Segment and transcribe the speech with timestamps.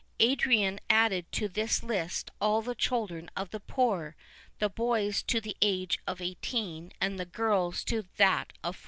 [0.19, 4.15] [II 36] Adrian added to this list all the children of the poor:
[4.57, 8.79] the boys to the age of 18, and the girls to that of 14.